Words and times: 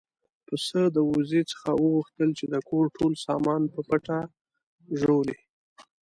پسه 0.45 0.81
د 0.95 0.97
وزې 1.11 1.41
څخه 1.51 1.69
وغوښتل 1.75 2.29
چې 2.37 2.45
د 2.53 2.55
کور 2.69 2.85
ټول 2.97 3.13
سامان 3.25 3.61
په 3.73 3.79
پټه 3.89 4.19
ژوولی. 4.99 5.39